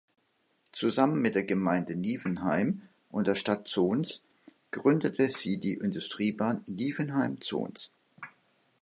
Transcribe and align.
Zusammen 0.71 1.21
mit 1.21 1.35
der 1.35 1.43
Gemeinde 1.43 1.95
Nievenheim 1.95 2.81
und 3.11 3.27
der 3.27 3.35
Stadt 3.35 3.67
Zons 3.67 4.23
gründete 4.71 5.29
sie 5.29 5.59
die 5.59 5.75
Industriebahn 5.75 6.63
Nievenheim-Zons. 6.67 7.91